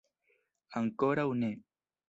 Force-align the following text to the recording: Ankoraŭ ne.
Ankoraŭ 0.81 1.27
ne. 1.45 1.53